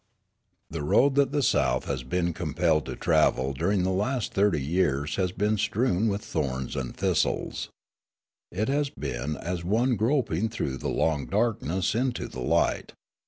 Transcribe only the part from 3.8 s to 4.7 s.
the last thirty